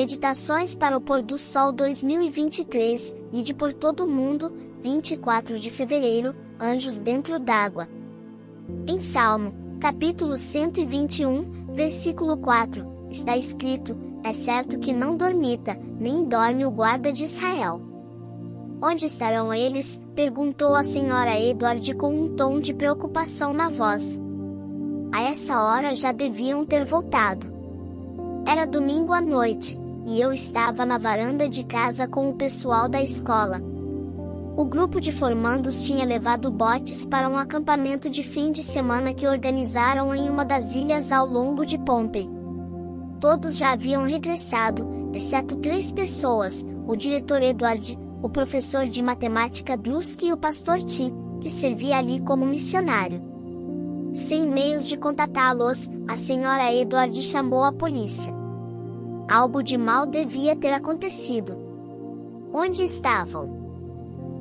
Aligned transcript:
Meditações 0.00 0.74
para 0.74 0.96
o 0.96 1.00
Pôr 1.02 1.20
do 1.20 1.36
Sol 1.36 1.72
2023, 1.72 3.14
e 3.34 3.42
de 3.42 3.52
por 3.52 3.74
todo 3.74 4.06
o 4.06 4.08
mundo, 4.08 4.50
24 4.82 5.58
de 5.58 5.70
fevereiro, 5.70 6.34
Anjos 6.58 6.96
dentro 6.96 7.38
d'água. 7.38 7.86
Em 8.86 8.98
Salmo, 8.98 9.52
capítulo 9.78 10.38
121, 10.38 11.74
versículo 11.74 12.38
4, 12.38 13.10
está 13.10 13.36
escrito: 13.36 13.94
É 14.24 14.32
certo 14.32 14.78
que 14.78 14.90
não 14.90 15.18
dormita, 15.18 15.78
nem 16.00 16.24
dorme 16.24 16.64
o 16.64 16.70
guarda 16.70 17.12
de 17.12 17.24
Israel. 17.24 17.82
Onde 18.82 19.04
estarão 19.04 19.52
eles? 19.52 20.00
perguntou 20.14 20.74
a 20.74 20.82
senhora 20.82 21.38
Edward 21.38 21.94
com 21.96 22.22
um 22.22 22.34
tom 22.36 22.58
de 22.58 22.72
preocupação 22.72 23.52
na 23.52 23.68
voz. 23.68 24.18
A 25.12 25.20
essa 25.24 25.62
hora 25.62 25.94
já 25.94 26.10
deviam 26.10 26.64
ter 26.64 26.86
voltado. 26.86 27.46
Era 28.46 28.64
domingo 28.64 29.12
à 29.12 29.20
noite, 29.20 29.78
e 30.06 30.20
eu 30.20 30.32
estava 30.32 30.84
na 30.86 30.98
varanda 30.98 31.48
de 31.48 31.64
casa 31.64 32.08
com 32.08 32.28
o 32.28 32.34
pessoal 32.34 32.88
da 32.88 33.02
escola. 33.02 33.60
O 34.56 34.64
grupo 34.64 35.00
de 35.00 35.12
formandos 35.12 35.84
tinha 35.84 36.04
levado 36.04 36.50
botes 36.50 37.06
para 37.06 37.28
um 37.28 37.38
acampamento 37.38 38.10
de 38.10 38.22
fim 38.22 38.52
de 38.52 38.62
semana 38.62 39.14
que 39.14 39.26
organizaram 39.26 40.14
em 40.14 40.28
uma 40.28 40.44
das 40.44 40.74
ilhas 40.74 41.12
ao 41.12 41.26
longo 41.26 41.64
de 41.64 41.78
Pompey. 41.78 42.28
Todos 43.20 43.56
já 43.56 43.72
haviam 43.72 44.04
regressado, 44.04 45.10
exceto 45.14 45.56
três 45.56 45.92
pessoas: 45.92 46.66
o 46.86 46.96
diretor 46.96 47.42
Edward, 47.42 47.98
o 48.22 48.28
professor 48.28 48.86
de 48.86 49.02
matemática 49.02 49.76
Druski 49.76 50.26
e 50.26 50.32
o 50.32 50.36
pastor 50.36 50.82
T, 50.82 51.12
que 51.40 51.48
servia 51.48 51.98
ali 51.98 52.20
como 52.20 52.44
missionário. 52.44 53.22
Sem 54.12 54.46
meios 54.46 54.86
de 54.86 54.96
contatá-los, 54.96 55.88
a 56.08 56.16
senhora 56.16 56.74
Edward 56.74 57.22
chamou 57.22 57.62
a 57.62 57.72
polícia. 57.72 58.39
Algo 59.30 59.62
de 59.62 59.78
mal 59.78 60.06
devia 60.06 60.56
ter 60.56 60.72
acontecido. 60.72 61.56
Onde 62.52 62.82
estavam? 62.82 63.48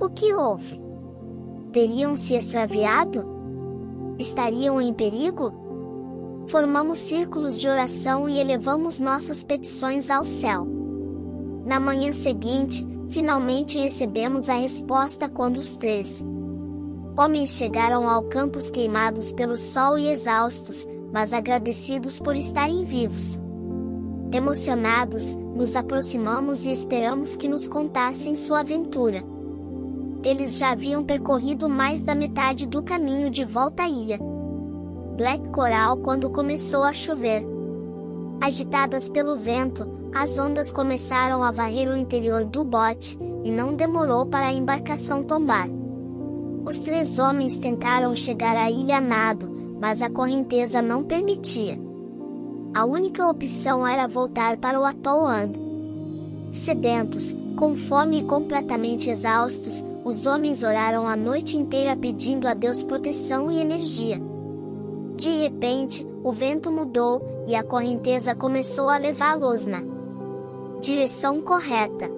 O 0.00 0.10
que 0.10 0.34
houve? 0.34 0.82
Teriam 1.70 2.16
se 2.16 2.34
extraviado? 2.34 3.24
Estariam 4.18 4.80
em 4.80 4.92
perigo? 4.92 5.52
Formamos 6.48 6.98
círculos 6.98 7.60
de 7.60 7.68
oração 7.68 8.28
e 8.28 8.40
elevamos 8.40 8.98
nossas 8.98 9.44
petições 9.44 10.10
ao 10.10 10.24
céu. 10.24 10.66
Na 11.64 11.78
manhã 11.78 12.10
seguinte, 12.10 12.84
finalmente 13.08 13.78
recebemos 13.78 14.48
a 14.48 14.54
resposta 14.54 15.28
quando 15.28 15.58
os 15.58 15.76
três 15.76 16.26
homens 17.16 17.50
chegaram 17.50 18.08
ao 18.08 18.24
campus 18.24 18.68
queimados 18.68 19.32
pelo 19.32 19.56
sol 19.56 19.96
e 19.96 20.08
exaustos, 20.08 20.88
mas 21.12 21.32
agradecidos 21.32 22.18
por 22.18 22.34
estarem 22.34 22.84
vivos. 22.84 23.40
Emocionados, 24.32 25.36
nos 25.36 25.76
aproximamos 25.76 26.64
e 26.64 26.72
esperamos 26.72 27.36
que 27.36 27.46
nos 27.46 27.68
contassem 27.68 28.34
sua 28.34 28.60
aventura. 28.60 29.22
Eles 30.24 30.56
já 30.56 30.70
haviam 30.70 31.04
percorrido 31.04 31.68
mais 31.68 32.02
da 32.02 32.14
metade 32.14 32.66
do 32.66 32.82
caminho 32.82 33.28
de 33.28 33.44
volta 33.44 33.82
à 33.82 33.88
ilha. 33.88 34.18
Black 35.18 35.48
Coral 35.48 35.98
quando 35.98 36.30
começou 36.30 36.82
a 36.82 36.94
chover. 36.94 37.44
Agitadas 38.40 39.10
pelo 39.10 39.36
vento, 39.36 39.86
as 40.14 40.38
ondas 40.38 40.72
começaram 40.72 41.42
a 41.42 41.50
varrer 41.50 41.90
o 41.90 41.96
interior 41.96 42.46
do 42.46 42.64
bote, 42.64 43.18
e 43.44 43.50
não 43.50 43.74
demorou 43.74 44.24
para 44.24 44.46
a 44.46 44.52
embarcação 44.52 45.22
tombar. 45.22 45.68
Os 46.64 46.78
três 46.78 47.18
homens 47.18 47.58
tentaram 47.58 48.14
chegar 48.14 48.56
à 48.56 48.70
ilha 48.70 49.00
nado, 49.00 49.50
mas 49.78 50.00
a 50.00 50.08
correnteza 50.08 50.80
não 50.80 51.02
permitia. 51.02 51.91
A 52.74 52.86
única 52.86 53.28
opção 53.28 53.86
era 53.86 54.08
voltar 54.08 54.56
para 54.56 54.80
o 54.80 54.84
atol 54.84 55.26
Ang. 55.26 55.52
Sedentos, 56.54 57.36
com 57.54 57.76
fome 57.76 58.20
e 58.20 58.24
completamente 58.24 59.10
exaustos, 59.10 59.84
os 60.02 60.26
homens 60.26 60.62
oraram 60.62 61.06
a 61.06 61.14
noite 61.14 61.54
inteira 61.54 61.94
pedindo 61.94 62.48
a 62.48 62.54
Deus 62.54 62.82
proteção 62.82 63.50
e 63.50 63.60
energia. 63.60 64.18
De 65.16 65.30
repente, 65.42 66.06
o 66.24 66.32
vento 66.32 66.72
mudou, 66.72 67.44
e 67.46 67.54
a 67.54 67.62
correnteza 67.62 68.34
começou 68.34 68.88
a 68.88 68.96
levá-los 68.96 69.66
na 69.66 69.82
direção 70.80 71.42
correta. 71.42 72.10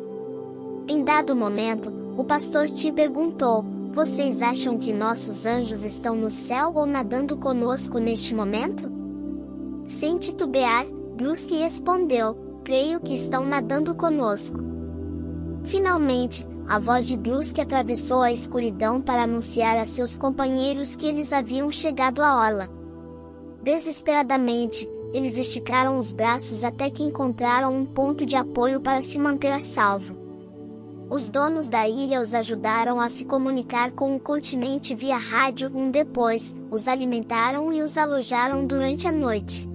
Em 0.86 1.02
dado 1.02 1.34
momento, 1.34 1.92
o 2.16 2.22
pastor 2.22 2.68
te 2.68 2.92
perguntou: 2.92 3.64
Vocês 3.92 4.40
acham 4.40 4.78
que 4.78 4.92
nossos 4.92 5.46
anjos 5.46 5.82
estão 5.84 6.14
no 6.14 6.30
céu 6.30 6.72
ou 6.76 6.86
nadando 6.86 7.36
conosco 7.36 7.98
neste 7.98 8.34
momento? 8.34 9.03
Sem 9.84 10.16
titubear, 10.16 10.86
Brusque 11.16 11.58
respondeu: 11.58 12.34
Creio 12.64 13.00
que 13.00 13.14
estão 13.14 13.44
nadando 13.44 13.94
conosco. 13.94 14.58
Finalmente, 15.64 16.46
a 16.66 16.78
voz 16.78 17.06
de 17.06 17.16
Brusque 17.18 17.60
atravessou 17.60 18.22
a 18.22 18.32
escuridão 18.32 19.00
para 19.00 19.24
anunciar 19.24 19.76
a 19.76 19.84
seus 19.84 20.16
companheiros 20.16 20.96
que 20.96 21.06
eles 21.06 21.32
haviam 21.32 21.70
chegado 21.70 22.22
à 22.22 22.34
orla. 22.34 22.70
Desesperadamente, 23.62 24.88
eles 25.12 25.36
esticaram 25.36 25.98
os 25.98 26.12
braços 26.12 26.64
até 26.64 26.88
que 26.88 27.02
encontraram 27.02 27.74
um 27.74 27.84
ponto 27.84 28.24
de 28.24 28.36
apoio 28.36 28.80
para 28.80 29.02
se 29.02 29.18
manter 29.18 29.52
a 29.52 29.60
salvo. 29.60 30.16
Os 31.10 31.28
donos 31.28 31.68
da 31.68 31.86
ilha 31.86 32.22
os 32.22 32.32
ajudaram 32.32 32.98
a 32.98 33.10
se 33.10 33.26
comunicar 33.26 33.92
com 33.92 34.16
o 34.16 34.20
continente 34.20 34.94
via 34.94 35.18
rádio 35.18 35.70
um 35.74 35.90
depois, 35.90 36.56
os 36.70 36.88
alimentaram 36.88 37.70
e 37.70 37.82
os 37.82 37.98
alojaram 37.98 38.66
durante 38.66 39.06
a 39.06 39.12
noite. 39.12 39.73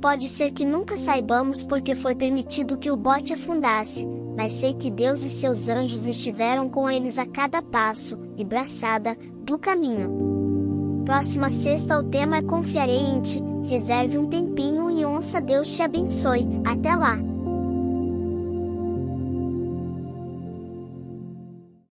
Pode 0.00 0.28
ser 0.28 0.52
que 0.52 0.64
nunca 0.64 0.96
saibamos 0.96 1.64
porque 1.64 1.94
foi 1.94 2.14
permitido 2.14 2.78
que 2.78 2.90
o 2.90 2.96
bote 2.96 3.32
afundasse, 3.32 4.06
mas 4.36 4.52
sei 4.52 4.72
que 4.72 4.90
Deus 4.90 5.22
e 5.22 5.28
seus 5.28 5.68
anjos 5.68 6.06
estiveram 6.06 6.68
com 6.68 6.88
eles 6.88 7.18
a 7.18 7.26
cada 7.26 7.60
passo 7.60 8.18
e 8.36 8.44
braçada 8.44 9.16
do 9.42 9.58
caminho. 9.58 11.02
Próxima 11.04 11.48
sexta 11.48 11.98
o 11.98 12.04
tema 12.04 12.36
é 12.36 12.42
Confiarei 12.42 13.00
em 13.00 13.20
Ti. 13.20 13.42
Reserve 13.64 14.18
um 14.18 14.26
tempinho 14.26 14.90
e 14.90 15.04
ouça 15.04 15.40
Deus 15.40 15.74
te 15.74 15.82
abençoe. 15.82 16.46
Até 16.64 16.94
lá! 16.94 17.18